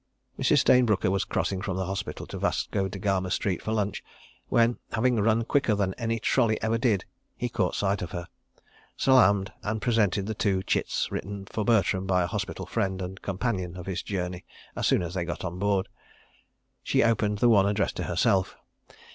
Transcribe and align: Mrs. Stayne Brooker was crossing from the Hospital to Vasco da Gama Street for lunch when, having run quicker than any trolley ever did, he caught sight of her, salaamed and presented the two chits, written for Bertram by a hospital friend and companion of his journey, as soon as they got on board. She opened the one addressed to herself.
Mrs. 0.39 0.57
Stayne 0.61 0.87
Brooker 0.87 1.11
was 1.11 1.25
crossing 1.25 1.61
from 1.61 1.77
the 1.77 1.85
Hospital 1.85 2.25
to 2.25 2.39
Vasco 2.39 2.87
da 2.87 2.97
Gama 2.99 3.29
Street 3.29 3.61
for 3.61 3.71
lunch 3.71 4.03
when, 4.49 4.79
having 4.93 5.17
run 5.17 5.43
quicker 5.45 5.75
than 5.75 5.93
any 5.93 6.17
trolley 6.17 6.59
ever 6.59 6.79
did, 6.79 7.05
he 7.37 7.49
caught 7.49 7.75
sight 7.75 8.01
of 8.01 8.09
her, 8.09 8.25
salaamed 8.97 9.53
and 9.61 9.79
presented 9.79 10.25
the 10.25 10.33
two 10.33 10.63
chits, 10.63 11.11
written 11.11 11.45
for 11.45 11.63
Bertram 11.63 12.07
by 12.07 12.23
a 12.23 12.25
hospital 12.25 12.65
friend 12.65 12.99
and 12.99 13.21
companion 13.21 13.77
of 13.77 13.85
his 13.85 14.01
journey, 14.01 14.43
as 14.75 14.87
soon 14.87 15.03
as 15.03 15.13
they 15.13 15.23
got 15.23 15.43
on 15.45 15.59
board. 15.59 15.87
She 16.81 17.03
opened 17.03 17.37
the 17.37 17.47
one 17.49 17.67
addressed 17.67 17.97
to 17.97 18.05
herself. 18.05 18.55